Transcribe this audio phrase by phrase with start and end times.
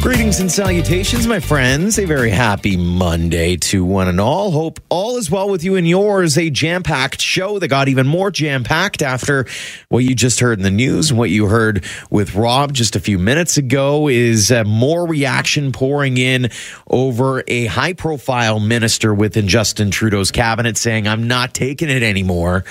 [0.00, 1.98] Greetings and salutations, my friends.
[1.98, 4.52] A very happy Monday to one and all.
[4.52, 6.38] Hope all is well with you and yours.
[6.38, 9.46] A jam packed show that got even more jam packed after
[9.88, 13.00] what you just heard in the news and what you heard with Rob just a
[13.00, 16.50] few minutes ago is uh, more reaction pouring in
[16.88, 22.64] over a high profile minister within Justin Trudeau's cabinet saying, I'm not taking it anymore.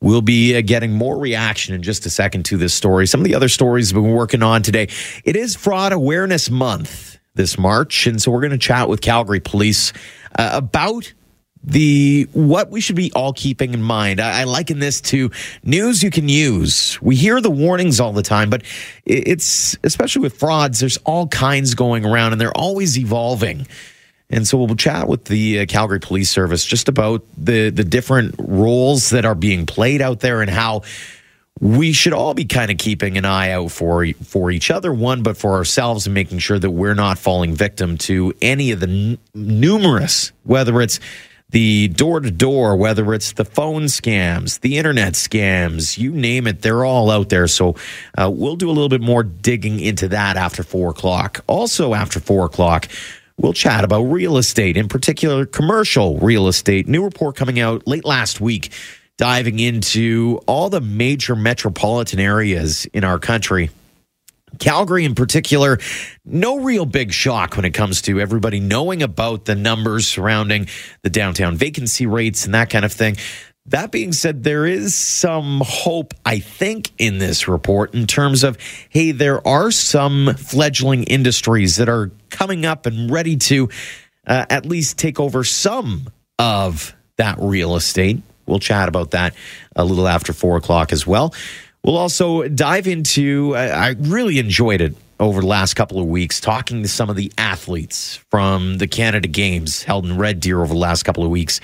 [0.00, 3.06] We'll be uh, getting more reaction in just a second to this story.
[3.06, 4.88] Some of the other stories we've been working on today.
[5.24, 9.40] It is Fraud Awareness Month this March, and so we're going to chat with Calgary
[9.40, 9.92] Police
[10.38, 11.12] uh, about
[11.64, 14.20] the what we should be all keeping in mind.
[14.20, 15.30] I, I liken this to
[15.64, 17.00] news you can use.
[17.00, 18.62] We hear the warnings all the time, but
[19.04, 20.78] it's especially with frauds.
[20.78, 23.66] There's all kinds going around, and they're always evolving.
[24.28, 28.34] And so we'll chat with the uh, Calgary Police Service just about the the different
[28.38, 30.82] roles that are being played out there and how
[31.60, 35.22] we should all be kind of keeping an eye out for for each other one
[35.22, 38.88] but for ourselves and making sure that we're not falling victim to any of the
[38.88, 41.00] n- numerous whether it's
[41.50, 46.62] the door to door, whether it's the phone scams, the internet scams, you name it,
[46.62, 47.46] they're all out there.
[47.46, 47.76] So
[48.18, 51.44] uh, we'll do a little bit more digging into that after four o'clock.
[51.46, 52.88] Also, after four o'clock,
[53.38, 56.88] We'll chat about real estate, in particular commercial real estate.
[56.88, 58.72] New report coming out late last week,
[59.18, 63.70] diving into all the major metropolitan areas in our country.
[64.58, 65.78] Calgary, in particular,
[66.24, 70.68] no real big shock when it comes to everybody knowing about the numbers surrounding
[71.02, 73.16] the downtown vacancy rates and that kind of thing.
[73.68, 78.58] That being said, there is some hope, I think, in this report in terms of
[78.90, 83.68] hey, there are some fledgling industries that are coming up and ready to
[84.26, 86.08] uh, at least take over some
[86.38, 88.22] of that real estate.
[88.46, 89.34] We'll chat about that
[89.74, 91.34] a little after four o'clock as well.
[91.82, 96.82] We'll also dive into, I really enjoyed it over the last couple of weeks, talking
[96.82, 100.78] to some of the athletes from the Canada Games held in Red Deer over the
[100.78, 101.60] last couple of weeks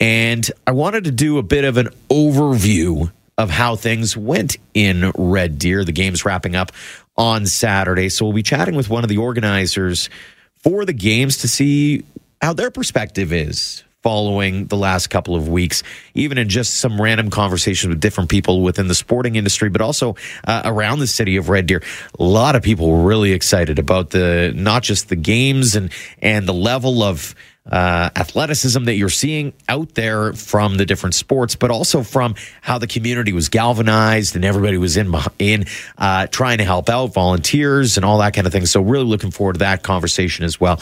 [0.00, 5.12] and I wanted to do a bit of an overview of how things went in
[5.16, 5.84] Red Deer.
[5.84, 6.72] The game's wrapping up
[7.16, 8.08] on Saturday.
[8.08, 10.08] So we'll be chatting with one of the organizers
[10.62, 12.04] for the games to see
[12.42, 15.82] how their perspective is following the last couple of weeks,
[16.14, 20.14] even in just some random conversations with different people within the sporting industry, but also
[20.46, 21.82] uh, around the city of Red Deer.
[22.18, 25.90] A lot of people were really excited about the not just the games and
[26.22, 27.34] and the level of
[27.70, 32.78] uh, athleticism that you're seeing out there from the different sports, but also from how
[32.78, 35.64] the community was galvanized and everybody was in in
[35.98, 38.66] uh, trying to help out, volunteers and all that kind of thing.
[38.66, 40.80] So really looking forward to that conversation as well.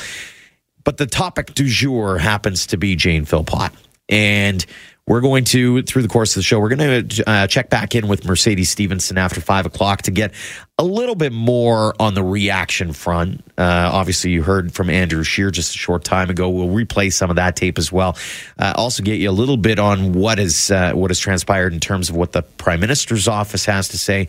[0.84, 3.72] But the topic du jour happens to be Jane Philpott,
[4.08, 4.64] and
[5.08, 7.94] we're going to, through the course of the show, we're going to uh, check back
[7.94, 10.32] in with Mercedes Stevenson after five o'clock to get
[10.78, 13.44] a little bit more on the reaction front.
[13.56, 16.50] Uh, obviously, you heard from Andrew Scheer just a short time ago.
[16.50, 18.16] We'll replay some of that tape as well.
[18.58, 21.78] Uh, also, get you a little bit on what is uh, what has transpired in
[21.78, 24.26] terms of what the Prime Minister's office has to say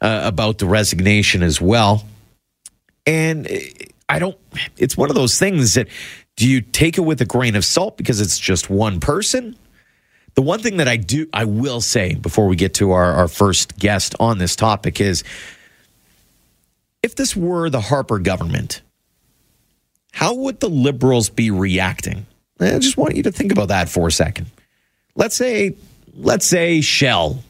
[0.00, 2.04] uh, about the resignation as well.
[3.04, 3.48] And
[4.08, 4.38] I don't.
[4.76, 5.88] It's one of those things that
[6.36, 9.56] do you take it with a grain of salt because it's just one person?
[10.34, 13.28] The one thing that I do, I will say before we get to our, our
[13.28, 15.24] first guest on this topic is
[17.02, 18.82] if this were the Harper government,
[20.12, 22.26] how would the liberals be reacting?
[22.60, 24.46] Eh, I just want you to think about that for a second.
[25.14, 25.76] Let's say,
[26.14, 27.42] let's say Shell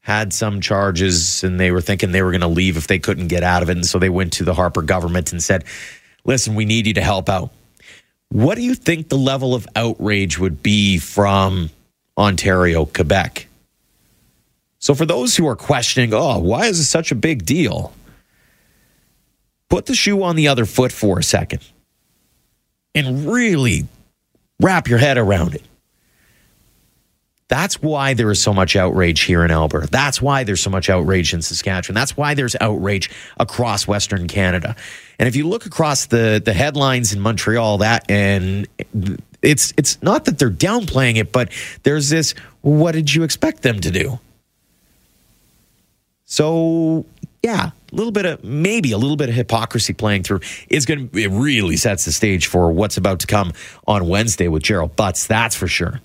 [0.00, 3.26] had some charges and they were thinking they were going to leave if they couldn't
[3.26, 3.76] get out of it.
[3.76, 5.64] And so they went to the Harper government and said,
[6.24, 7.50] listen, we need you to help out.
[8.28, 11.70] What do you think the level of outrage would be from
[12.18, 13.46] Ontario, Quebec.
[14.78, 17.92] So, for those who are questioning, oh, why is this such a big deal?
[19.68, 21.62] Put the shoe on the other foot for a second
[22.94, 23.86] and really
[24.60, 25.62] wrap your head around it.
[27.48, 29.86] That's why there is so much outrage here in Alberta.
[29.86, 31.94] That's why there's so much outrage in Saskatchewan.
[31.94, 33.08] That's why there's outrage
[33.38, 34.74] across Western Canada.
[35.20, 38.66] And if you look across the the headlines in Montreal, that and
[39.46, 41.50] it's it's not that they're downplaying it, but
[41.84, 42.34] there's this.
[42.62, 44.18] What did you expect them to do?
[46.24, 47.06] So
[47.42, 51.08] yeah, a little bit of maybe a little bit of hypocrisy playing through is going
[51.08, 53.52] to it really sets the stage for what's about to come
[53.86, 55.28] on Wednesday with Gerald Butts.
[55.28, 56.00] That's for sure.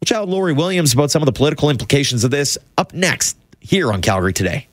[0.00, 3.36] We'll chat with Lori Williams about some of the political implications of this up next
[3.60, 4.66] here on Calgary Today.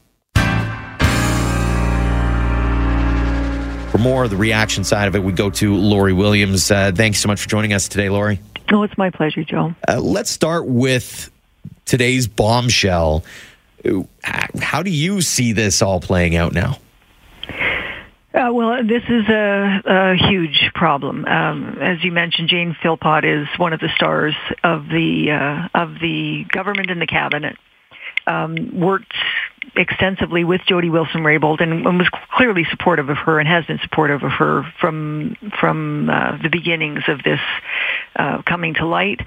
[3.98, 6.70] For more of the reaction side of it, we go to Lori Williams.
[6.70, 8.40] Uh, thanks so much for joining us today, Lori.
[8.72, 9.74] Oh, it's my pleasure, Joe.
[9.88, 11.32] Uh, let's start with
[11.86, 13.24] today's bombshell.
[13.84, 14.04] Uh,
[14.62, 16.78] how do you see this all playing out now?
[18.36, 21.26] Uh, well, this is a, a huge problem.
[21.26, 25.96] Um, as you mentioned, Jane Philpott is one of the stars of the uh, of
[26.00, 27.58] the government and the cabinet.
[28.28, 29.16] Um, worked
[29.76, 34.24] extensively with Jody Wilson-Raybould and, and, was clearly supportive of her and has been supportive
[34.24, 37.40] of her from from uh, the beginnings of this
[38.16, 39.22] uh, coming to light.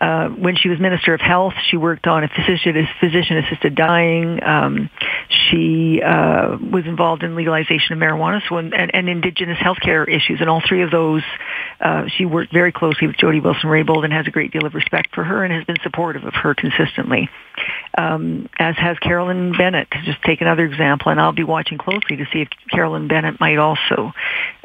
[0.00, 4.42] Uh, when she was Minister of Health, she worked on physician physician assisted dying.
[4.42, 4.90] Um,
[5.28, 10.40] she uh, was involved in legalization of marijuana so and, and indigenous healthcare issues.
[10.40, 11.22] And all three of those,
[11.80, 15.14] uh, she worked very closely with Jody Wilson-Raybould and has a great deal of respect
[15.14, 17.28] for her and has been supportive of her consistently
[17.96, 19.88] um, as has Carolyn Bennett.
[20.04, 23.58] Just take another example, and I'll be watching closely to see if Carolyn Bennett might
[23.58, 24.12] also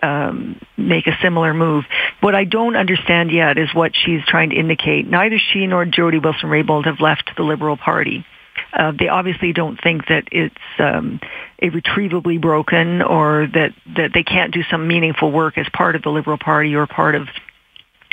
[0.02, 1.86] um, make a similar move.
[2.22, 5.08] What I don't understand yet is what she's trying to indicate.
[5.20, 8.26] Neither she nor Jody Wilson-Raybould have left the Liberal Party.
[8.72, 11.20] Uh, they obviously don't think that it's um,
[11.58, 16.10] irretrievably broken or that, that they can't do some meaningful work as part of the
[16.10, 17.28] Liberal Party or part of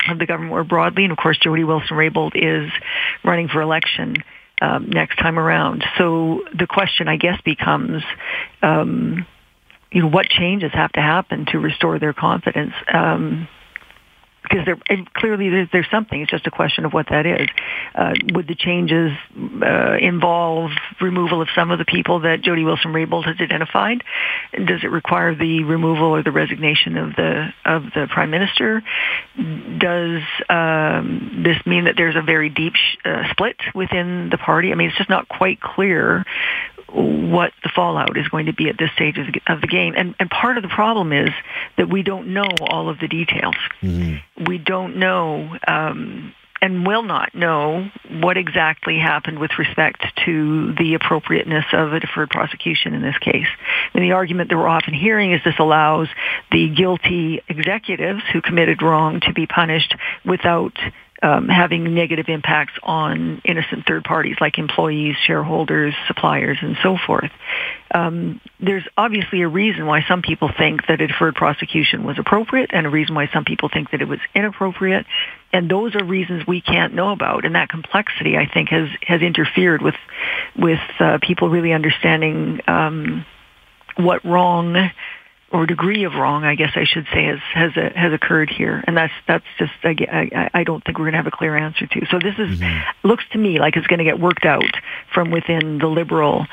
[0.08, 1.04] of the government more broadly.
[1.04, 2.70] And of course, Jody Wilson-Raybould is
[3.24, 4.16] running for election
[4.60, 5.84] um, next time around.
[5.98, 8.02] So the question, I guess, becomes,
[8.62, 9.26] um,
[9.92, 12.72] you know, what changes have to happen to restore their confidence?
[12.92, 13.48] Um,
[14.48, 14.78] because there
[15.14, 16.20] clearly there's, there's, something.
[16.20, 17.48] It's just a question of what that is.
[17.94, 20.70] Uh, would the changes uh, involve
[21.00, 24.02] removal of some of the people that Jody Wilson-Raybould has identified?
[24.52, 28.82] Does it require the removal or the resignation of the of the prime minister?
[29.36, 34.72] Does um, this mean that there's a very deep sh- uh, split within the party?
[34.72, 36.24] I mean, it's just not quite clear
[36.92, 39.94] what the fallout is going to be at this stage of the, game.
[39.96, 41.30] And, and part of the problem is
[41.76, 43.56] that we don't know all of the details.
[43.82, 44.44] Mm-hmm.
[44.44, 47.90] We don't know um, and will not know
[48.20, 53.46] what exactly happened with respect to the appropriateness of a deferred prosecution in this case.
[53.94, 56.08] And the argument that we're often hearing is this allows
[56.50, 59.94] the guilty executives who committed wrong to be punished
[60.24, 60.72] without
[61.26, 67.32] um, having negative impacts on innocent third parties like employees, shareholders, suppliers, and so forth.
[67.92, 72.70] Um, there's obviously a reason why some people think that a deferred prosecution was appropriate,
[72.72, 75.04] and a reason why some people think that it was inappropriate.
[75.52, 77.44] And those are reasons we can't know about.
[77.44, 79.96] And that complexity, I think, has has interfered with
[80.56, 83.26] with uh, people really understanding um,
[83.96, 84.90] what wrong
[85.52, 88.96] or degree of wrong, I guess I should say, has has has occurred here, and
[88.96, 92.06] that's that's just I, I don't think we're going to have a clear answer to.
[92.10, 93.08] So this is mm-hmm.
[93.08, 94.76] looks to me like it's going to get worked out
[95.12, 96.46] from within the liberal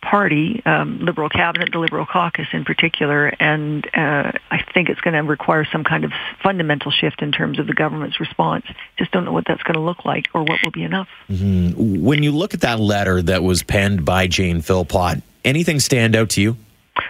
[0.00, 5.14] party, um, liberal cabinet, the liberal caucus in particular, and uh, I think it's going
[5.14, 6.12] to require some kind of
[6.42, 8.64] fundamental shift in terms of the government's response.
[8.96, 11.08] Just don't know what that's going to look like or what will be enough.
[11.28, 12.04] Mm-hmm.
[12.04, 16.30] When you look at that letter that was penned by Jane Philpott, anything stand out
[16.30, 16.56] to you?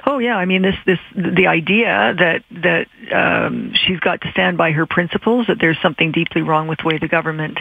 [0.06, 4.56] Oh yeah, I mean this this the idea that that um, she's got to stand
[4.56, 7.58] by her principles that there's something deeply wrong with the way the government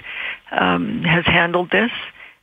[0.52, 1.92] um, has handled this.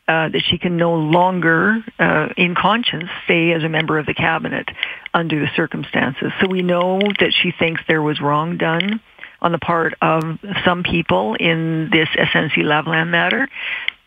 [0.07, 4.13] Uh, that she can no longer, uh, in conscience, stay as a member of the
[4.13, 4.69] cabinet
[5.15, 6.31] under the circumstances.
[6.43, 9.01] So we know that she thinks there was wrong done
[9.41, 13.49] on the part of some people in this SNC-Lavalin matter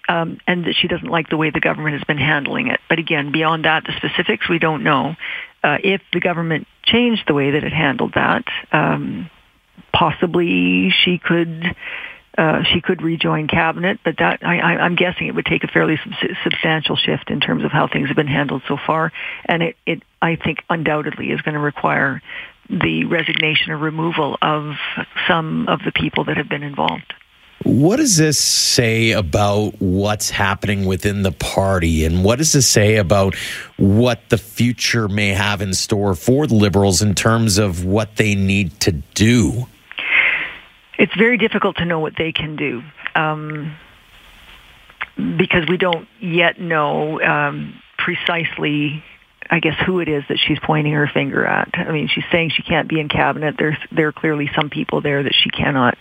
[0.07, 2.79] um, and that she doesn't like the way the government has been handling it.
[2.89, 5.15] But again, beyond that, the specifics we don't know.
[5.63, 9.29] Uh, if the government changed the way that it handled that, um,
[9.93, 11.75] possibly she could.
[12.37, 15.97] Uh, she could rejoin cabinet, but that I, I'm guessing it would take a fairly
[15.97, 19.11] sub- substantial shift in terms of how things have been handled so far,
[19.45, 22.21] and it, it I think undoubtedly is going to require
[22.69, 24.75] the resignation or removal of
[25.27, 27.11] some of the people that have been involved.
[27.63, 32.05] What does this say about what's happening within the party?
[32.05, 33.35] And what does this say about
[33.77, 38.35] what the future may have in store for the Liberals in terms of what they
[38.35, 39.67] need to do?
[40.99, 42.83] It's very difficult to know what they can do.
[43.15, 43.75] Um,
[45.15, 49.03] because we don't yet know um, precisely
[49.49, 51.69] I guess who it is that she's pointing her finger at.
[51.73, 53.55] I mean, she's saying she can't be in cabinet.
[53.57, 55.97] There's there are clearly some people there that she cannot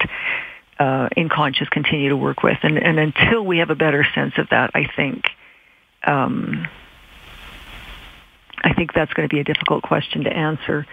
[0.79, 2.59] uh, in conscious continue to work with.
[2.63, 5.25] And, and until we have a better sense of that, I think
[6.07, 6.69] um,
[8.63, 10.87] I think that's going to be a difficult question to answer.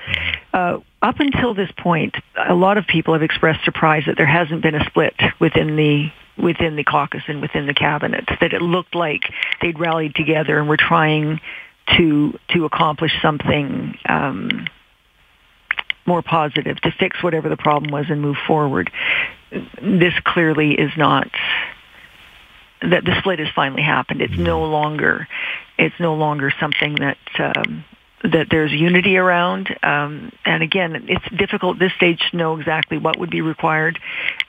[0.53, 4.61] Uh, up until this point, a lot of people have expressed surprise that there hasn't
[4.61, 8.25] been a split within the within the caucus and within the cabinet.
[8.41, 9.21] That it looked like
[9.61, 11.39] they'd rallied together and were trying
[11.97, 14.67] to to accomplish something um,
[16.05, 18.91] more positive to fix whatever the problem was and move forward.
[19.81, 21.29] This clearly is not
[22.81, 24.21] that the split has finally happened.
[24.21, 25.27] It's no longer
[25.77, 27.85] it's no longer something that um,
[28.23, 29.75] that there's unity around.
[29.83, 33.99] Um, and again, it's difficult at this stage to know exactly what would be required.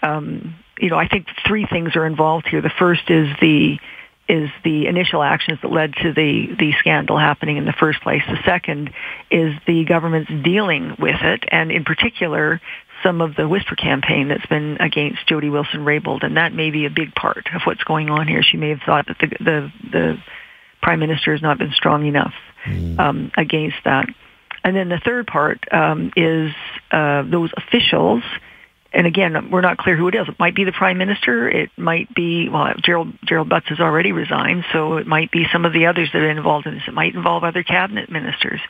[0.03, 2.61] Um, you know, I think three things are involved here.
[2.61, 3.79] The first is the
[4.27, 8.23] is the initial actions that led to the, the scandal happening in the first place.
[8.27, 8.91] The second
[9.31, 12.59] is the government's dealing with it, and in particular,
[13.03, 16.91] some of the whisper campaign that's been against Jody Wilson-Raybould, and that may be a
[16.91, 18.43] big part of what's going on here.
[18.43, 20.17] She may have thought that the the, the
[20.83, 22.35] prime minister has not been strong enough
[22.65, 22.99] mm.
[22.99, 24.07] um, against that.
[24.63, 26.53] And then the third part um, is
[26.91, 28.23] uh, those officials
[28.95, 30.29] and again, we're not clear who it is.
[30.29, 31.49] It might be the prime minister.
[31.49, 35.65] It might be well, Gerald Gerald Butts has already resigned, so it might be some
[35.65, 36.85] of the others that are involved in this.
[36.87, 38.61] It might involve other cabinet ministers.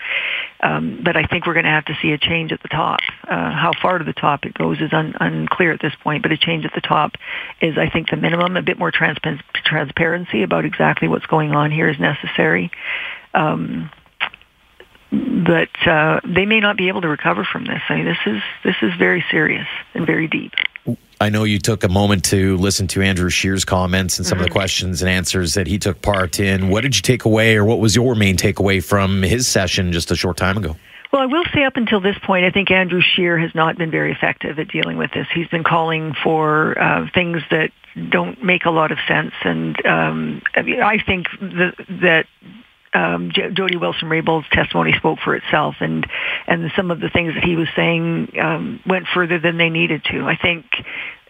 [0.60, 3.00] Um, but I think we're going to have to see a change at the top.
[3.22, 6.22] Uh, how far to the top it goes is un- unclear at this point.
[6.22, 7.12] But a change at the top
[7.60, 8.56] is, I think, the minimum.
[8.56, 12.70] A bit more transpa- transparency about exactly what's going on here is necessary.
[13.34, 13.90] Um,
[15.46, 17.82] but uh, they may not be able to recover from this.
[17.88, 20.52] I mean, this is this is very serious and very deep.
[21.20, 24.40] I know you took a moment to listen to Andrew Scheer's comments and some mm-hmm.
[24.40, 24.58] of the mm-hmm.
[24.58, 26.68] questions and answers that he took part in.
[26.68, 30.10] What did you take away, or what was your main takeaway from his session just
[30.10, 30.76] a short time ago?
[31.12, 33.90] Well, I will say up until this point, I think Andrew Scheer has not been
[33.90, 35.28] very effective at dealing with this.
[35.32, 37.70] He's been calling for uh, things that
[38.10, 42.26] don't make a lot of sense, and um, I, mean, I think the, that
[42.94, 46.06] um, J- Jody Wilson-Raybould's testimony spoke for itself, and
[46.46, 50.04] and some of the things that he was saying um, went further than they needed
[50.12, 50.24] to.
[50.24, 50.66] I think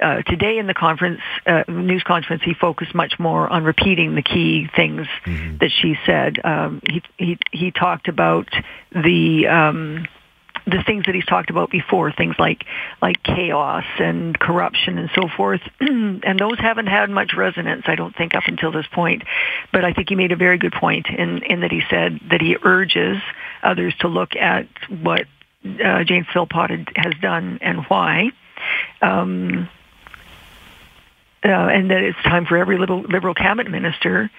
[0.00, 4.22] uh, today in the conference uh, news conference, he focused much more on repeating the
[4.22, 5.56] key things mm-hmm.
[5.58, 6.38] that she said.
[6.44, 8.48] Um, he he he talked about
[8.92, 10.06] the um,
[10.66, 12.64] the things that he's talked about before, things like
[13.02, 18.16] like chaos and corruption and so forth, and those haven't had much resonance, I don't
[18.16, 19.22] think, up until this point.
[19.72, 22.40] But I think he made a very good point in in that he said that
[22.40, 23.18] he urges
[23.62, 25.26] others to look at what
[25.64, 28.30] uh, Jane Philpott has done and why.
[29.02, 29.68] Um,
[31.44, 34.30] uh, and that it's time for every little liberal cabinet minister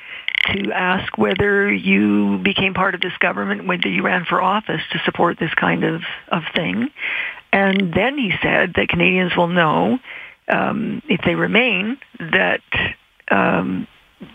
[0.54, 5.00] to ask whether you became part of this government, whether you ran for office to
[5.06, 6.90] support this kind of, of thing.
[7.52, 10.00] And then he said that Canadians will know
[10.48, 12.62] um, if they remain that
[13.32, 13.88] um,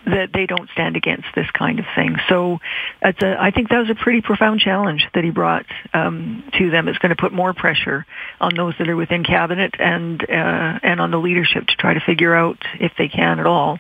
[0.07, 2.17] that they don't stand against this kind of thing.
[2.29, 2.59] So
[3.02, 6.71] it's a, I think that was a pretty profound challenge that he brought um, to
[6.71, 6.88] them.
[6.88, 8.05] It's going to put more pressure
[8.40, 12.00] on those that are within cabinet and uh, and on the leadership to try to
[12.00, 13.79] figure out if they can at all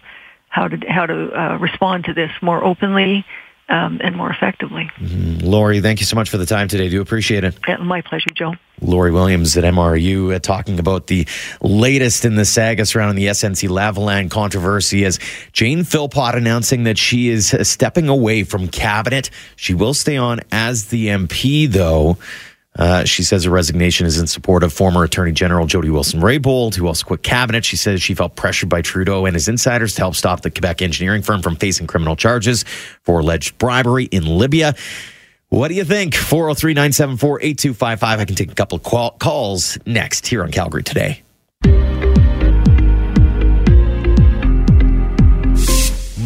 [0.50, 3.24] how to how to uh, respond to this more openly
[3.70, 4.90] um, and more effectively.
[4.98, 5.46] Mm-hmm.
[5.46, 6.88] Lori, thank you so much for the time today.
[6.88, 7.56] Do appreciate it.
[7.68, 8.54] Yeah, my pleasure, Joe.
[8.82, 11.26] Lori Williams at MRU uh, talking about the
[11.62, 15.20] latest in the saga surrounding the SNC Lavalin controversy as
[15.52, 19.30] Jane Philpott announcing that she is stepping away from cabinet.
[19.54, 22.18] She will stay on as the MP, though.
[22.80, 26.86] Uh, she says her resignation is in support of former Attorney General Jody Wilson-Raybould, who
[26.86, 27.64] also quit cabinet.
[27.64, 30.80] She says she felt pressured by Trudeau and his insiders to help stop the Quebec
[30.80, 32.64] engineering firm from facing criminal charges
[33.02, 34.74] for alleged bribery in Libya.
[35.50, 36.14] What do you think?
[36.14, 38.20] 403 974 8255.
[38.20, 41.22] I can take a couple of calls next here on Calgary Today.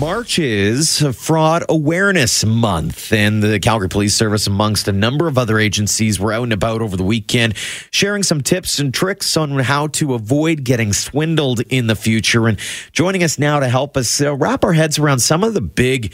[0.05, 5.59] March is Fraud Awareness Month, and the Calgary Police Service, amongst a number of other
[5.59, 7.57] agencies, were out and about over the weekend
[7.91, 12.47] sharing some tips and tricks on how to avoid getting swindled in the future.
[12.47, 12.59] And
[12.93, 16.13] joining us now to help us uh, wrap our heads around some of the big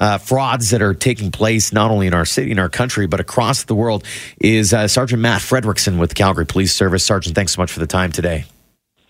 [0.00, 3.18] uh, frauds that are taking place not only in our city, in our country, but
[3.18, 4.04] across the world
[4.40, 7.04] is uh, Sergeant Matt Frederiksen with the Calgary Police Service.
[7.04, 8.44] Sergeant, thanks so much for the time today.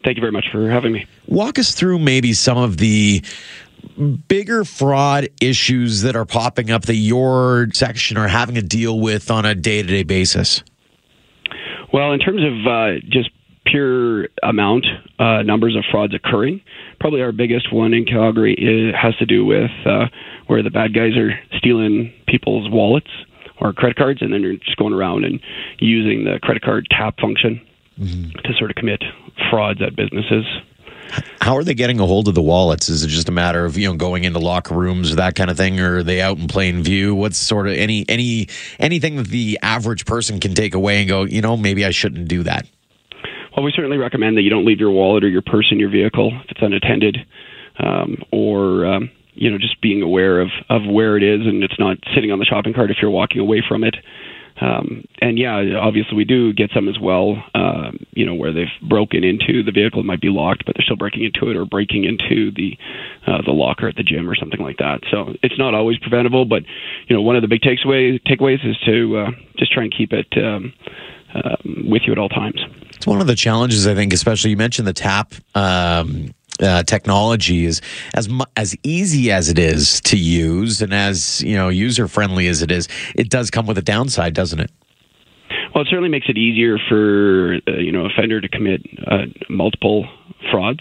[0.05, 1.07] Thank you very much for having me.
[1.29, 3.23] Walk us through maybe some of the
[4.29, 9.31] bigger fraud issues that are popping up that your section are having to deal with
[9.31, 10.63] on a day to day basis?
[11.93, 13.31] Well, in terms of uh, just
[13.67, 14.87] pure amount
[15.19, 16.61] uh, numbers of frauds occurring,
[17.01, 20.07] probably our biggest one in Calgary is, has to do with uh,
[20.47, 23.11] where the bad guys are stealing people's wallets
[23.61, 25.41] or credit cards, and then they're just going around and
[25.79, 27.61] using the credit card tap function
[27.99, 28.31] mm-hmm.
[28.43, 29.03] to sort of commit
[29.51, 30.45] frauds at businesses.
[31.41, 32.89] How are they getting a hold of the wallets?
[32.89, 35.51] Is it just a matter of you know going into locker rooms or that kind
[35.51, 37.15] of thing, or are they out in plain view?
[37.15, 41.25] What's sort of any any anything that the average person can take away and go,
[41.25, 42.67] you know, maybe I shouldn't do that.
[43.57, 45.91] Well, we certainly recommend that you don't leave your wallet or your purse in your
[45.91, 47.19] vehicle if it's unattended,
[47.79, 51.79] um, or um, you know just being aware of of where it is and it's
[51.79, 53.97] not sitting on the shopping cart if you're walking away from it.
[54.63, 57.43] Um, and yeah, obviously we do get some as well.
[57.55, 60.85] Uh, you know, where they've broken into the vehicle, it might be locked, but they're
[60.85, 62.79] still breaking into it or breaking into the
[63.27, 65.01] uh, the locker at the gym or something like that.
[65.11, 66.63] So it's not always preventable, but
[67.09, 70.13] you know, one of the big takeaways takeaways is to uh, just try and keep
[70.13, 70.73] it um,
[71.35, 72.61] um, with you at all times.
[72.95, 75.35] It's one of the challenges, I think, especially you mentioned the tap.
[75.57, 77.81] Um, uh, technology is
[78.15, 82.63] as as easy as it is to use and as you know user friendly as
[82.63, 84.71] it is, it does come with a downside, doesn't it?
[85.75, 90.09] Well, it certainly makes it easier for uh, you know offender to commit uh, multiple
[90.51, 90.81] frauds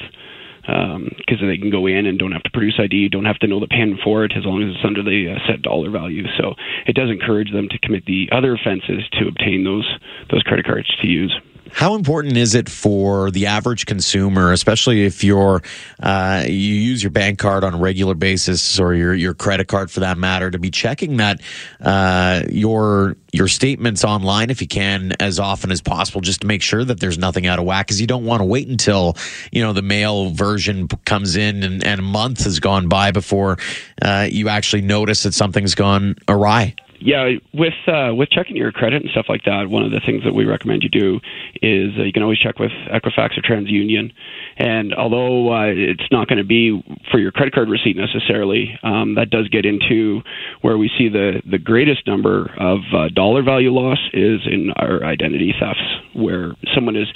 [0.61, 3.47] because um, they can go in and don't have to produce ID, don't have to
[3.47, 6.23] know the PIN for it as long as it's under the uh, set dollar value.
[6.37, 6.53] So
[6.85, 9.89] it does encourage them to commit the other offenses to obtain those
[10.29, 11.33] those credit cards to use.
[11.73, 15.61] How important is it for the average consumer, especially if you're
[15.99, 19.89] uh, you use your bank card on a regular basis or your your credit card
[19.89, 21.41] for that matter, to be checking that
[21.79, 26.61] uh, your your statements online if you can as often as possible, just to make
[26.61, 29.15] sure that there's nothing out of whack, because you don't want to wait until
[29.51, 33.57] you know the mail version comes in and, and a month has gone by before
[34.01, 39.01] uh, you actually notice that something's gone awry yeah, with uh, with checking your credit
[39.01, 41.19] and stuff like that, one of the things that we recommend you do
[41.61, 44.13] is uh, you can always check with Equifax or TransUnion.
[44.57, 49.15] And although uh, it's not going to be for your credit card receipt necessarily, um,
[49.15, 50.21] that does get into
[50.61, 55.03] where we see the the greatest number of uh, dollar value loss is in our
[55.03, 55.81] identity thefts,
[56.13, 57.07] where someone is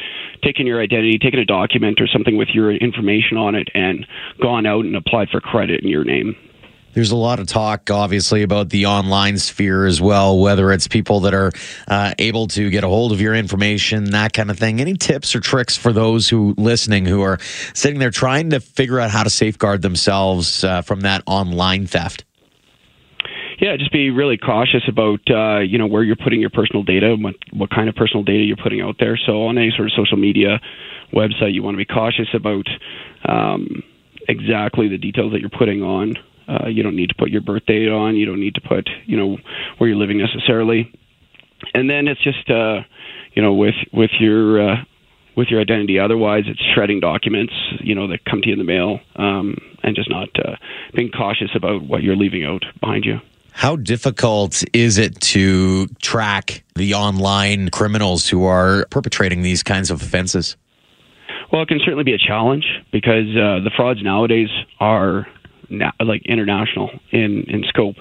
[0.44, 4.08] taken your identity, taken a document or something with your information on it, and
[4.42, 6.36] gone out and applied for credit in your name.
[6.96, 11.20] There's a lot of talk, obviously, about the online sphere as well, whether it's people
[11.22, 11.52] that are
[11.90, 14.80] uh, able to get a hold of your information, that kind of thing.
[14.80, 17.38] Any tips or tricks for those who listening who are
[17.74, 22.24] sitting there trying to figure out how to safeguard themselves uh, from that online theft?
[23.60, 27.18] Yeah, just be really cautious about uh, you know where you're putting your personal data,
[27.20, 29.18] what what kind of personal data you're putting out there.
[29.18, 30.62] So on any sort of social media
[31.14, 32.68] website, you want to be cautious about
[33.28, 33.84] um,
[34.30, 36.16] exactly the details that you're putting on.
[36.48, 38.16] Uh, you don't need to put your birth date on.
[38.16, 39.38] You don't need to put, you know,
[39.78, 40.92] where you're living necessarily.
[41.74, 42.82] And then it's just, uh,
[43.34, 44.76] you know, with with your uh,
[45.36, 46.00] with your identity.
[46.00, 49.96] Otherwise, it's shredding documents, you know, that come to you in the mail, um, and
[49.96, 50.56] just not uh,
[50.94, 53.20] being cautious about what you're leaving out behind you.
[53.52, 60.02] How difficult is it to track the online criminals who are perpetrating these kinds of
[60.02, 60.58] offenses?
[61.52, 64.50] Well, it can certainly be a challenge because uh, the frauds nowadays
[64.82, 65.26] are
[66.00, 67.96] like international in in scope.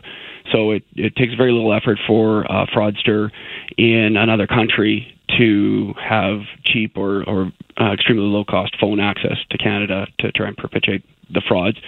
[0.52, 3.30] So it, it takes very little effort for a fraudster
[3.78, 7.50] in another country to have cheap or, or
[7.80, 11.78] uh, extremely low cost phone access to Canada to try and perpetrate the frauds,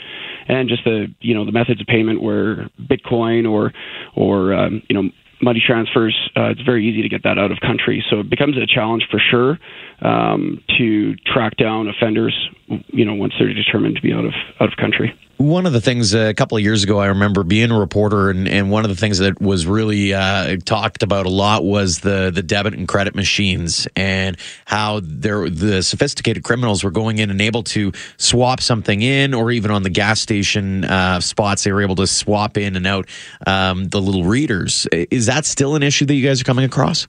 [0.48, 3.72] and just the you know the methods of payment where Bitcoin or
[4.14, 5.10] or um, you know
[5.42, 8.04] money transfers, uh, it's very easy to get that out of country.
[8.08, 9.58] So it becomes a challenge for sure
[10.00, 12.34] um, to track down offenders,
[12.68, 15.14] you know, once they're determined to be out of out of country.
[15.38, 18.30] One of the things uh, a couple of years ago, I remember being a reporter,
[18.30, 21.98] and, and one of the things that was really uh, talked about a lot was
[21.98, 27.30] the the debit and credit machines and how there the sophisticated criminals were going in
[27.30, 31.72] and able to swap something in, or even on the gas station uh, spots, they
[31.72, 33.06] were able to swap in and out
[33.46, 34.86] um, the little readers.
[34.92, 37.06] Is that still an issue that you guys are coming across?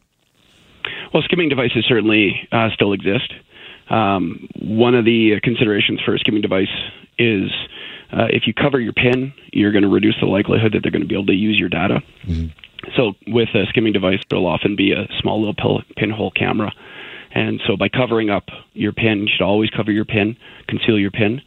[1.14, 3.34] Well, skimming devices certainly uh, still exist.
[3.90, 6.68] Um, one of the considerations for a skimming device
[7.18, 7.50] is
[8.12, 11.02] uh, if you cover your PIN, you're going to reduce the likelihood that they're going
[11.02, 12.02] to be able to use your data.
[12.26, 12.48] Mm-hmm.
[12.96, 16.72] So with a skimming device, there'll often be a small little pinhole camera.
[17.34, 21.12] And so by covering up your PIN, you should always cover your PIN, conceal your
[21.12, 21.42] PIN.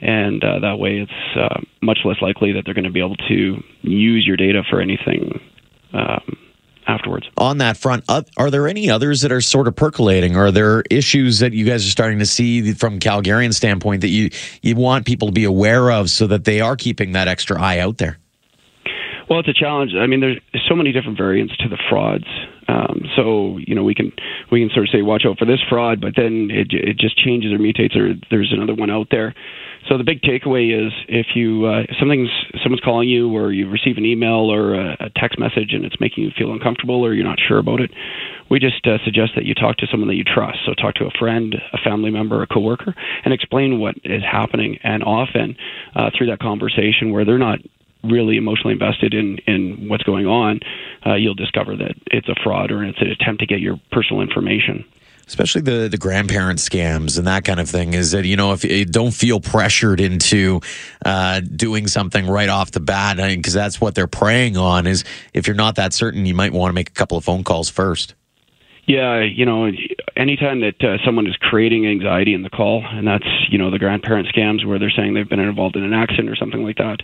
[0.00, 3.16] And uh, that way it's uh, much less likely that they're going to be able
[3.16, 5.40] to use your data for anything
[5.92, 6.36] um,
[6.86, 7.28] afterwards.
[7.36, 8.04] On that front,
[8.36, 10.36] are there any others that are sort of percolating?
[10.36, 14.30] Are there issues that you guys are starting to see from Calgarian standpoint that you
[14.62, 17.78] you want people to be aware of so that they are keeping that extra eye
[17.78, 18.18] out there?
[19.28, 19.92] Well, it's a challenge.
[19.94, 22.26] I mean, there's so many different variants to the frauds.
[22.68, 24.12] Um, so you know, we can
[24.50, 27.16] we can sort of say, watch out for this fraud, but then it it just
[27.16, 29.34] changes or mutates, or there's another one out there.
[29.88, 32.30] So the big takeaway is if you uh, something's
[32.62, 35.98] someone's calling you or you receive an email or a, a, text message and it's
[36.00, 37.90] making you feel uncomfortable or you're not sure about it,
[38.48, 40.58] we just uh, suggest that you talk to someone that you trust.
[40.64, 44.78] So talk to a friend, a family member, a coworker, and explain what is happening.
[44.84, 45.56] And often
[45.96, 47.58] uh, through that conversation where they're not
[48.04, 50.60] really emotionally invested in in what's going on,
[51.04, 54.22] uh, you'll discover that it's a fraud or it's an attempt to get your personal
[54.22, 54.84] information.
[55.26, 58.64] Especially the the grandparent scams and that kind of thing is that you know if
[58.64, 60.60] you don't feel pressured into
[61.04, 65.04] uh, doing something right off the bat because that's what they're preying on is
[65.34, 67.68] if you're not that certain you might want to make a couple of phone calls
[67.68, 68.14] first
[68.84, 69.70] yeah, you know,
[70.16, 73.78] anytime that uh, someone is creating anxiety in the call, and that's you know the
[73.78, 76.98] grandparent scams where they're saying they've been involved in an accident or something like that,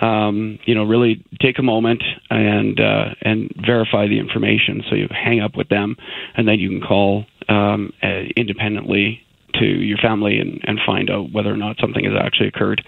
[0.00, 4.82] um, you know, really take a moment and uh, and verify the information.
[4.88, 5.96] So you hang up with them,
[6.36, 9.20] and then you can call um, uh, independently
[9.54, 12.82] to your family and, and find out whether or not something has actually occurred.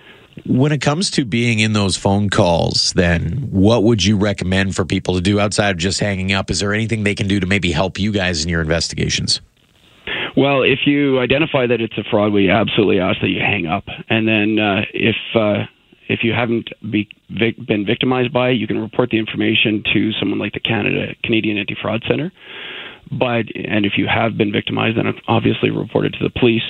[0.46, 4.87] When it comes to being in those phone calls, then what would you recommend for
[4.87, 6.51] people to do outside of just hanging up?
[6.51, 9.42] Is there anything they can do to maybe help you guys in your investigations?
[10.37, 13.85] Well, if you identify that it's a fraud, we absolutely ask that you hang up.
[14.09, 15.64] And then uh, if uh,
[16.09, 20.12] if you haven't be, vic- been victimized by it, you can report the information to
[20.18, 22.33] someone like the Canada Canadian Anti Fraud Center.
[23.11, 26.62] But and if you have been victimized, then obviously report it to the police.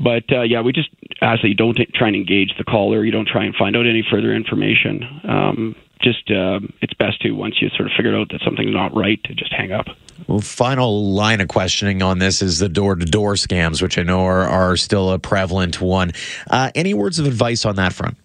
[0.00, 0.90] But uh, yeah, we just
[1.20, 3.04] ask that you don't t- try and engage the caller.
[3.04, 5.02] You don't try and find out any further information.
[5.24, 8.94] Um, just uh, it's best to once you sort of figure out that something's not
[8.96, 9.86] right to just hang up.
[10.26, 14.02] Well, final line of questioning on this is the door to door scams, which I
[14.02, 16.12] know are, are still a prevalent one.
[16.50, 18.16] Uh, any words of advice on that front?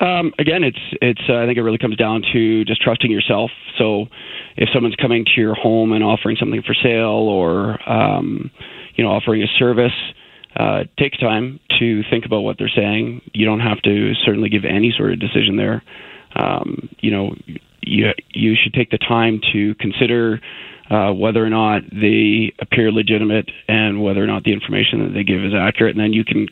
[0.00, 1.22] Um, again, it's it's.
[1.28, 3.50] Uh, I think it really comes down to just trusting yourself.
[3.78, 4.06] So,
[4.56, 8.50] if someone's coming to your home and offering something for sale, or um,
[8.94, 9.92] you know, offering a service,
[10.56, 13.20] uh, take time to think about what they're saying.
[13.34, 15.82] You don't have to certainly give any sort of decision there.
[16.34, 17.34] Um, you know,
[17.82, 20.40] you you should take the time to consider
[20.90, 25.24] uh, whether or not they appear legitimate and whether or not the information that they
[25.24, 26.48] give is accurate, and then you can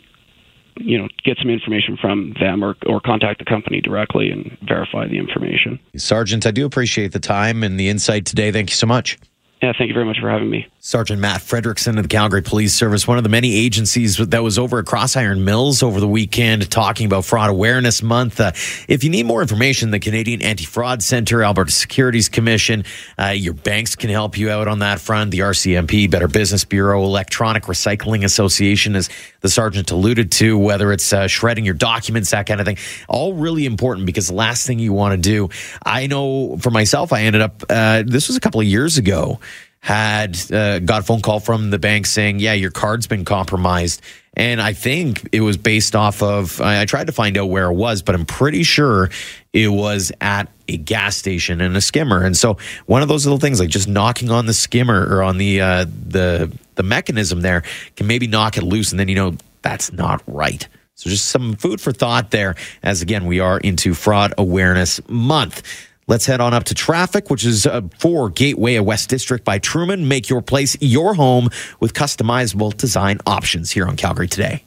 [0.77, 5.07] you know get some information from them or, or contact the company directly and verify
[5.07, 5.79] the information.
[5.97, 8.51] Sergeant, I do appreciate the time and the insight today.
[8.51, 9.19] Thank you so much.
[9.65, 10.67] Yeah, thank you very much for having me.
[10.81, 14.59] Sergeant Matt Frederiksen of the Calgary Police Service, one of the many agencies that was
[14.59, 18.41] over at Crossiron Mills over the weekend talking about Fraud Awareness Month.
[18.41, 18.53] Uh,
[18.89, 22.85] if you need more information, the Canadian Anti Fraud Center, Alberta Securities Commission,
[23.19, 25.31] uh, your banks can help you out on that front.
[25.31, 29.09] The RCMP, Better Business Bureau, Electronic Recycling Association, as
[29.41, 32.77] the sergeant alluded to, whether it's uh, shredding your documents, that kind of thing.
[33.09, 35.49] All really important because the last thing you want to do,
[35.83, 39.41] I know for myself, I ended up, uh, this was a couple of years ago
[39.85, 44.01] had uh, got a phone call from the bank saying, "Yeah, your card's been compromised."
[44.33, 46.59] And I think it was based off of.
[46.63, 49.11] I, I tried to find out where it was, but I'm pretty sure
[49.53, 52.25] it was at a gas station and a skimmer.
[52.25, 55.37] And so one of those little things, like just knocking on the skimmer or on
[55.37, 57.63] the uh, the the mechanism there,
[57.95, 60.67] can maybe knock it loose, and then you know that's not right.
[60.95, 62.55] So just some food for thought there.
[62.83, 65.63] As again, we are into Fraud Awareness Month.
[66.07, 69.59] Let's head on up to traffic, which is uh, for Gateway of West District by
[69.59, 70.07] Truman.
[70.07, 71.49] Make your place your home
[71.81, 74.63] with customizable design options here on Calgary today.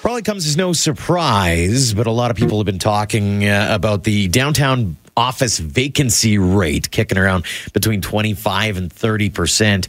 [0.00, 4.04] Probably comes as no surprise, but a lot of people have been talking uh, about
[4.04, 9.88] the downtown office vacancy rate kicking around between 25 and 30 percent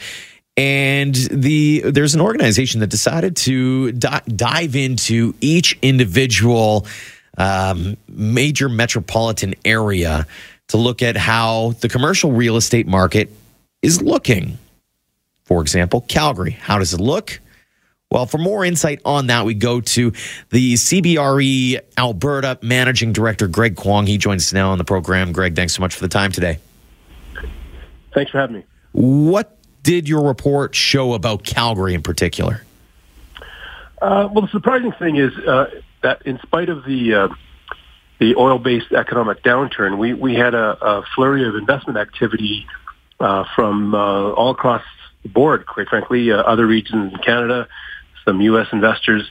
[0.56, 6.86] and the there's an organization that decided to di- dive into each individual
[7.38, 10.28] um, major metropolitan area
[10.68, 13.32] to look at how the commercial real estate market
[13.82, 14.58] is looking.
[15.46, 16.52] For example, Calgary.
[16.52, 17.40] How does it look?
[18.10, 20.12] Well, for more insight on that, we go to
[20.52, 24.06] the CBRE Alberta Managing Director, Greg Kwong.
[24.06, 25.32] He joins us now on the program.
[25.32, 26.60] Greg, thanks so much for the time today.
[28.14, 28.66] Thanks for having me.
[28.92, 32.64] What did your report show about Calgary in particular?
[34.02, 35.70] Uh, well, the surprising thing is uh,
[36.02, 37.28] that in spite of the uh,
[38.20, 42.66] the oil-based economic downturn, we we had a, a flurry of investment activity
[43.20, 44.84] uh, from uh, all across
[45.22, 45.66] the board.
[45.66, 47.68] Quite frankly, uh, other regions in Canada,
[48.26, 48.68] some U.S.
[48.74, 49.30] investors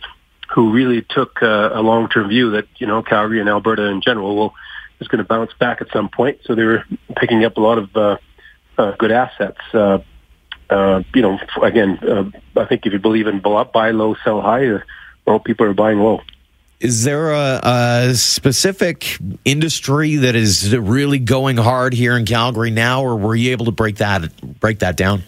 [0.55, 4.55] who really took a long-term view that you know Calgary and Alberta in general will
[5.01, 6.41] is going to bounce back at some point.
[6.45, 6.85] So they were
[7.17, 9.59] picking up a lot of good assets
[10.73, 12.31] uh, you know, again, uh,
[12.61, 14.81] I think if you believe in buy low, sell high, uh,
[15.27, 16.21] well, people are buying low.
[16.81, 23.05] Is there a, a, specific industry that is really going hard here in Calgary now,
[23.05, 25.23] or were you able to break that break that down?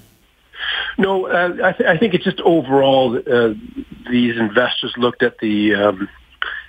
[0.98, 3.54] No, uh, I, th- I, think it's just overall uh,
[4.10, 6.08] these investors looked at the um,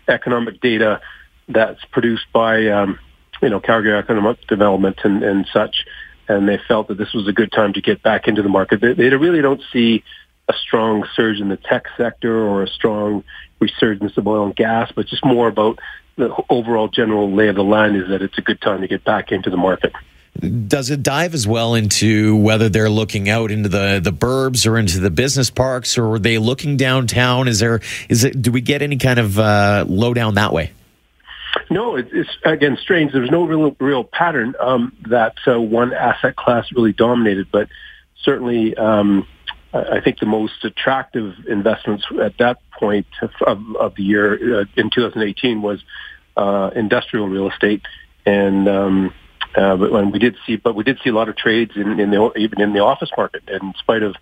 [0.08, 1.02] economic data
[1.48, 3.00] that's produced by um,
[3.42, 5.86] you know Calgary Economic Development and, and such,
[6.28, 8.82] and they felt that this was a good time to get back into the market.
[8.82, 10.04] They, they really don't see
[10.48, 13.24] a strong surge in the tech sector or a strong
[13.60, 15.80] resurgence of oil and gas, but just more about
[16.18, 19.04] the overall general lay of the land is that it's a good time to get
[19.04, 19.94] back into the market.
[20.68, 24.78] Does it dive as well into whether they're looking out into the, the burbs or
[24.78, 27.48] into the business parks, or are they looking downtown?
[27.48, 28.42] Is there is it?
[28.42, 30.74] Do we get any kind of uh, lowdown that way?
[31.70, 33.12] No, it's, it's again strange.
[33.14, 37.70] There's no real real pattern um, that uh, one asset class really dominated, but
[38.24, 39.28] certainly um,
[39.74, 43.08] I think the most attractive investments at that point
[43.46, 45.84] of, of the year uh, in 2018 was
[46.38, 47.82] uh, industrial real estate,
[48.26, 49.14] and um,
[49.56, 52.00] uh, but when we did see, but we did see a lot of trades in,
[52.00, 54.16] in the even in the office market, and in spite of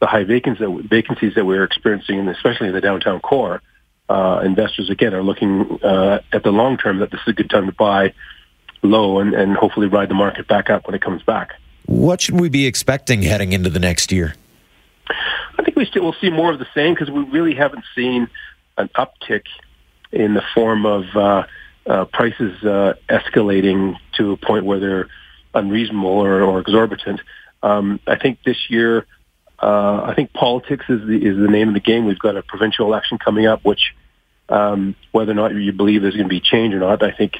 [0.00, 3.62] the high vacancies that, vacancies that we were experiencing, especially in the downtown core
[4.08, 7.50] uh, investors again are looking uh, at the long term that this is a good
[7.50, 8.12] time to buy
[8.82, 11.52] low and, and hopefully ride the market back up when it comes back.
[11.86, 14.34] What should we be expecting heading into the next year?
[15.08, 18.28] I think we still will see more of the same because we really haven't seen
[18.78, 19.44] an uptick
[20.10, 21.44] in the form of uh,
[21.86, 25.08] uh, prices uh, escalating to a point where they're
[25.54, 27.20] unreasonable or, or exorbitant.
[27.62, 29.06] Um, I think this year,
[29.62, 32.04] uh, I think politics is the is the name of the game.
[32.04, 33.94] We've got a provincial election coming up, which
[34.48, 37.36] um, whether or not you believe there's going to be change or not, I think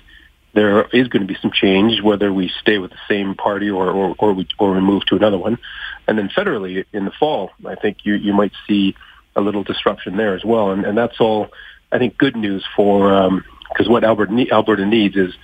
[0.54, 3.90] there is going to be some change, whether we stay with the same party or,
[3.90, 5.58] or, or, we, or we move to another one.
[6.06, 8.94] And then federally in the fall, I think you, you might see
[9.34, 10.70] a little disruption there as well.
[10.70, 11.48] And, and that's all,
[11.90, 13.08] I think, good news for,
[13.68, 15.34] because um, what Alberta, Alberta needs is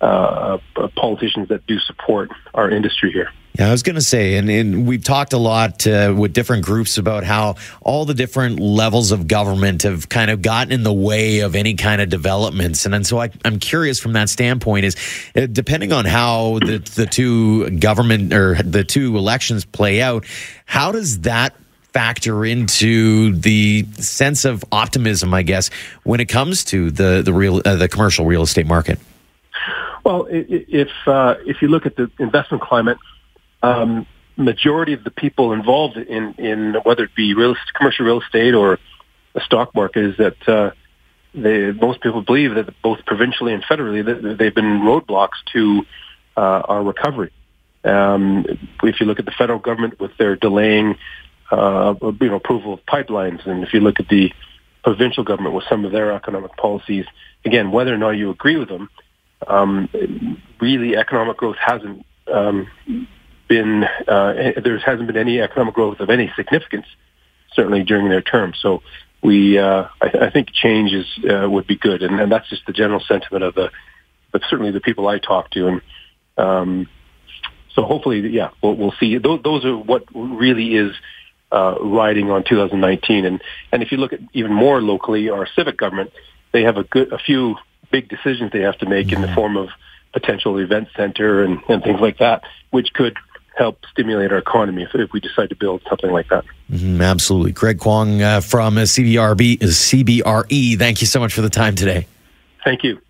[0.00, 3.30] uh, uh, politicians that do support our industry here.
[3.58, 6.62] Yeah, I was going to say, and, and, we've talked a lot uh, with different
[6.62, 10.92] groups about how all the different levels of government have kind of gotten in the
[10.92, 12.84] way of any kind of developments.
[12.84, 14.96] And, and so I, am curious from that standpoint is
[15.34, 20.26] uh, depending on how the, the two government or the two elections play out,
[20.66, 21.54] how does that
[21.94, 25.70] factor into the sense of optimism, I guess,
[26.02, 28.98] when it comes to the, the real, uh, the commercial real estate market?
[30.04, 32.98] Well, if, uh, if you look at the investment climate,
[33.66, 38.54] um, majority of the people involved in, in whether it be real commercial real estate
[38.54, 38.78] or
[39.34, 40.70] the stock market is that uh,
[41.34, 45.84] they, most people believe that both provincially and federally that they've been roadblocks to
[46.36, 47.32] uh, our recovery.
[47.84, 48.44] Um,
[48.82, 50.96] if you look at the federal government with their delaying,
[51.50, 54.32] uh, you know, approval of pipelines, and if you look at the
[54.82, 57.04] provincial government with some of their economic policies,
[57.44, 58.88] again, whether or not you agree with them,
[59.46, 59.88] um,
[60.60, 62.66] really economic growth hasn't um,
[63.48, 66.86] been uh, there hasn't been any economic growth of any significance,
[67.52, 68.54] certainly during their term.
[68.60, 68.82] So
[69.22, 72.66] we, uh, I, I think, change is uh, would be good, and, and that's just
[72.66, 73.70] the general sentiment of the,
[74.32, 75.80] but certainly the people I talk to, and
[76.36, 76.88] um,
[77.74, 79.18] so hopefully, yeah, we'll, we'll see.
[79.18, 80.92] Those, those are what really is
[81.52, 85.76] uh, riding on 2019, and and if you look at even more locally, our civic
[85.76, 86.12] government,
[86.52, 87.56] they have a good, a few
[87.90, 89.68] big decisions they have to make in the form of
[90.12, 93.16] potential event center and, and things like that, which could
[93.56, 96.44] help stimulate our economy if, if we decide to build something like that.
[96.70, 97.52] Mm-hmm, absolutely.
[97.52, 102.06] Greg Kwong uh, from CBRB, CBRE, thank you so much for the time today.
[102.64, 103.00] Thank you.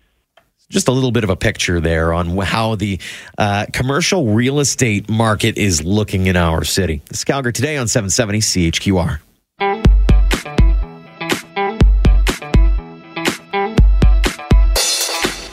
[0.69, 2.99] Just a little bit of a picture there on how the
[3.37, 7.01] uh, commercial real estate market is looking in our city.
[7.07, 9.86] This is Calgary today on 770 CHQR.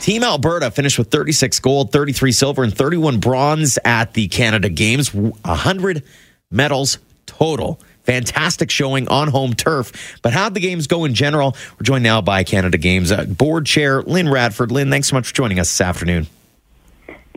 [0.04, 5.14] Team Alberta finished with 36 gold, 33 silver, and 31 bronze at the Canada Games.
[5.14, 6.02] 100
[6.50, 7.80] medals total.
[8.02, 10.18] Fantastic showing on home turf.
[10.20, 11.56] But how'd the games go in general?
[11.78, 14.70] We're joined now by Canada Games uh, board chair Lynn Radford.
[14.70, 16.26] Lynn, thanks so much for joining us this afternoon.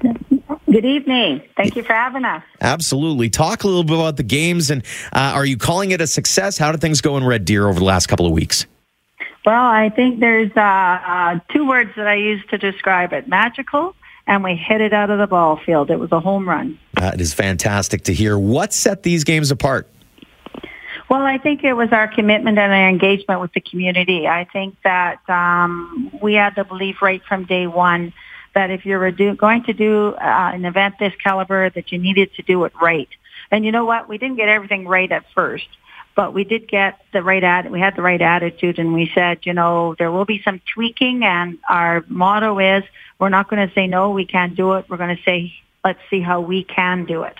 [0.02, 1.44] Good evening.
[1.56, 2.44] Thank you for having us.
[2.60, 3.30] Absolutely.
[3.30, 6.58] Talk a little bit about the games and uh, are you calling it a success?
[6.58, 8.66] How did things go in Red Deer over the last couple of weeks?
[9.48, 13.96] Well, I think there's uh, uh, two words that I use to describe it: magical,
[14.28, 15.90] and we hit it out of the ball field.
[15.90, 16.78] It was a home run.
[16.96, 18.38] That is fantastic to hear.
[18.38, 19.88] What set these games apart?
[21.10, 24.28] Well, I think it was our commitment and our engagement with the community.
[24.28, 28.12] I think that um, we had the belief right from day one
[28.54, 32.34] that if you're do, going to do uh, an event this caliber, that you needed
[32.34, 33.08] to do it right.
[33.50, 34.10] And you know what?
[34.10, 35.70] We didn't get everything right at first
[36.18, 37.70] but we did get the right ad.
[37.70, 41.24] We had the right attitude, and we said, you know, there will be some tweaking,
[41.24, 42.84] and our motto is,
[43.20, 44.90] we're not going to say no, we can't do it.
[44.90, 45.54] We're going to say,
[45.86, 47.36] let's see how we can do it.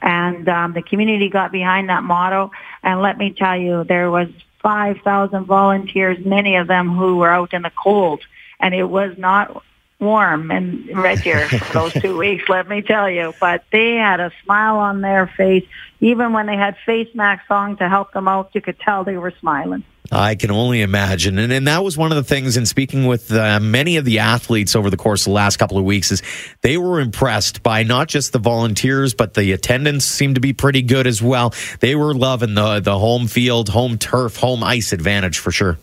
[0.00, 2.50] And um, the community got behind that motto,
[2.82, 4.28] and let me tell you, there was
[4.62, 8.22] 5,000 volunteers, many of them who were out in the cold,
[8.58, 9.62] and it was not
[10.00, 13.32] warm in Red Deer for those two weeks, let me tell you.
[13.40, 15.66] But they had a smile on their face.
[16.00, 19.16] Even when they had face masks on to help them out, you could tell they
[19.16, 19.84] were smiling.
[20.12, 21.38] I can only imagine.
[21.38, 24.18] And, and that was one of the things in speaking with uh, many of the
[24.18, 26.22] athletes over the course of the last couple of weeks is
[26.60, 30.82] they were impressed by not just the volunteers, but the attendance seemed to be pretty
[30.82, 31.54] good as well.
[31.80, 35.78] They were loving the, the home field, home turf, home ice advantage for sure.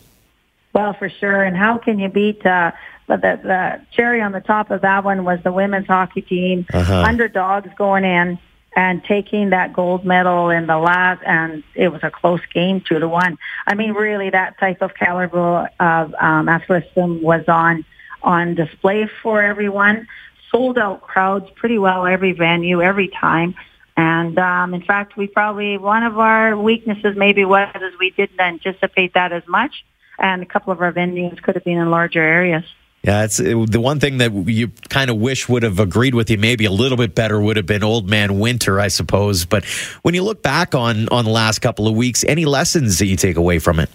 [0.72, 1.42] Well, for sure.
[1.42, 2.72] And how can you beat uh,
[3.06, 6.66] but the, the cherry on the top of that one was the women's hockey team,
[6.72, 7.04] uh-huh.
[7.06, 8.38] underdogs going in
[8.74, 12.98] and taking that gold medal in the last, and it was a close game, two
[12.98, 13.36] to one.
[13.66, 17.84] I mean, really, that type of caliber of um, athleticism was on
[18.22, 20.06] on display for everyone.
[20.50, 23.54] Sold out crowds pretty well every venue, every time.
[23.96, 28.40] And um, in fact, we probably one of our weaknesses maybe was is we didn't
[28.40, 29.84] anticipate that as much,
[30.18, 32.64] and a couple of our venues could have been in larger areas.
[33.02, 36.30] Yeah, it's it, the one thing that you kind of wish would have agreed with
[36.30, 39.44] you maybe a little bit better would have been Old Man Winter, I suppose.
[39.44, 39.64] But
[40.02, 43.16] when you look back on on the last couple of weeks, any lessons that you
[43.16, 43.90] take away from it?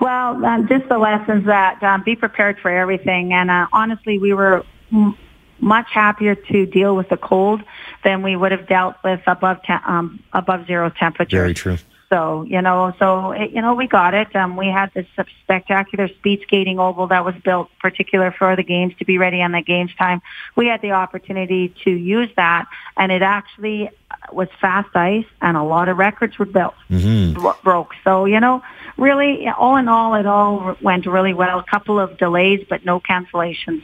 [0.00, 3.32] Well, um, just the lessons that um, be prepared for everything.
[3.32, 5.16] And uh, honestly, we were m-
[5.58, 7.62] much happier to deal with the cold
[8.04, 11.36] than we would have dealt with above te- um, above zero temperatures.
[11.36, 11.78] Very true.
[12.08, 14.34] So, you know, so, you know, we got it.
[14.36, 15.06] Um, we had this
[15.42, 19.52] spectacular speed skating oval that was built particular for the games to be ready on
[19.52, 20.22] the games time.
[20.54, 23.90] We had the opportunity to use that and it actually
[24.32, 27.40] was fast ice and a lot of records were built, mm-hmm.
[27.64, 27.92] broke.
[28.04, 28.62] So, you know,
[28.96, 31.58] really, all in all, it all went really well.
[31.58, 33.82] A couple of delays, but no cancellations.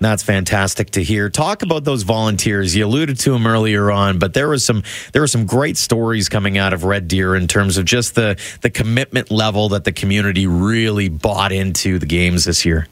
[0.00, 1.30] That's fantastic to hear.
[1.30, 2.74] Talk about those volunteers.
[2.74, 6.28] You alluded to them earlier on, but there was some there were some great stories
[6.28, 9.92] coming out of Red Deer in terms of just the the commitment level that the
[9.92, 12.86] community really bought into the games this year.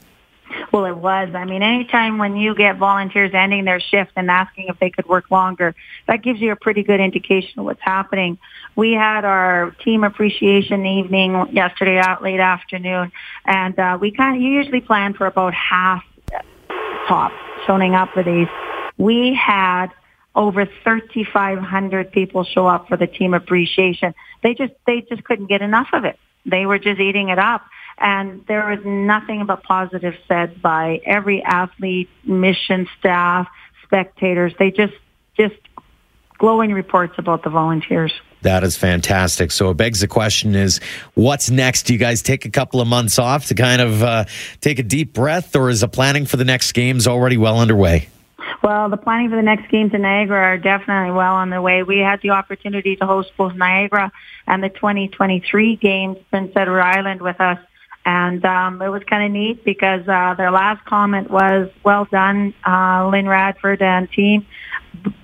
[0.72, 1.28] Well, it was.
[1.35, 5.06] I mean, anytime when you get volunteers ending their shift and asking if they could
[5.06, 5.74] work longer,
[6.08, 8.38] that gives you a pretty good indication of what's happening.
[8.74, 13.12] We had our team appreciation evening yesterday out late afternoon,
[13.44, 16.02] and uh, we kind of usually plan for about half
[17.06, 17.32] top
[17.66, 18.48] showing up for these.
[18.96, 19.88] We had
[20.35, 24.14] over 3,500 people show up for the team appreciation.
[24.42, 26.18] They just they just couldn't get enough of it.
[26.46, 27.62] They were just eating it up.
[28.02, 33.46] And there was nothing but positive said by every athlete, mission staff,
[33.84, 34.52] spectators.
[34.58, 34.94] They just,
[35.36, 35.54] just
[36.36, 38.12] glowing reports about the volunteers.
[38.42, 39.52] That is fantastic.
[39.52, 40.80] So it begs the question is
[41.14, 41.84] what's next?
[41.84, 44.24] Do you guys take a couple of months off to kind of uh,
[44.60, 48.08] take a deep breath or is the planning for the next games already well underway?
[48.64, 51.84] Well, the planning for the next games in Niagara are definitely well on their way.
[51.84, 54.10] We had the opportunity to host both Niagara
[54.48, 57.58] and the 2023 games Prince Edward Island with us
[58.04, 62.54] and um, it was kind of neat because uh, their last comment was, well done,
[62.66, 64.46] uh, Lynn Radford and team.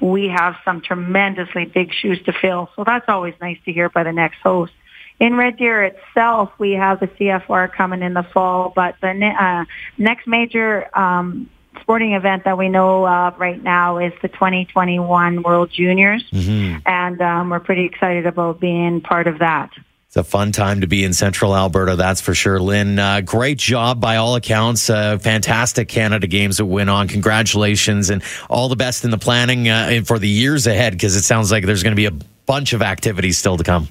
[0.00, 2.70] We have some tremendously big shoes to fill.
[2.76, 4.72] So that's always nice to hear by the next host.
[5.20, 9.34] In Red Deer itself, we have the CFR coming in the fall, but the ne-
[9.34, 9.64] uh,
[9.96, 15.70] next major um, sporting event that we know of right now is the 2021 World
[15.72, 16.78] Juniors, mm-hmm.
[16.86, 19.70] and um, we're pretty excited about being part of that.
[20.08, 22.58] It's a fun time to be in Central Alberta, that's for sure.
[22.58, 24.88] Lynn, uh, great job by all accounts.
[24.88, 27.08] Uh, fantastic Canada Games that went on.
[27.08, 31.24] Congratulations and all the best in the planning uh, for the years ahead because it
[31.24, 33.86] sounds like there's going to be a bunch of activities still to come.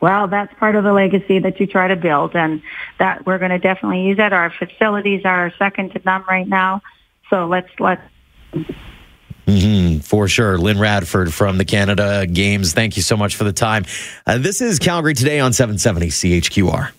[0.00, 2.62] Well, that's part of the legacy that you try to build, and
[2.98, 4.32] that we're going to definitely use it.
[4.32, 6.80] Our facilities are second to none right now,
[7.28, 8.00] so let's let
[9.46, 10.56] Mm-hmm, for sure.
[10.56, 12.72] Lynn Radford from the Canada Games.
[12.72, 13.84] Thank you so much for the time.
[14.26, 16.90] Uh, this is Calgary Today on 770 CHQR.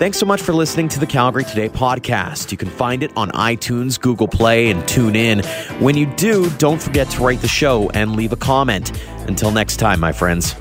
[0.00, 2.50] Thanks so much for listening to the Calgary Today podcast.
[2.50, 5.44] You can find it on iTunes, Google Play, and TuneIn.
[5.78, 8.98] When you do, don't forget to rate the show and leave a comment.
[9.28, 10.54] Until next time, my friends.